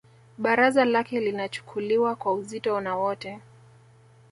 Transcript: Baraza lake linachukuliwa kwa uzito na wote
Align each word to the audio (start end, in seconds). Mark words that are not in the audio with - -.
Baraza 0.37 0.85
lake 0.85 1.19
linachukuliwa 1.19 2.15
kwa 2.15 2.33
uzito 2.33 2.81
na 2.81 2.95
wote 2.95 3.39